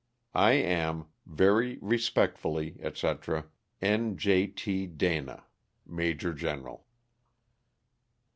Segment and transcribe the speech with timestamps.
[0.33, 3.45] "I am, very respectfully, etc.,
[3.83, 4.17] *'N.
[4.17, 4.47] J.
[4.47, 4.87] T.
[4.87, 5.43] DANA,
[5.85, 6.87] Major General.''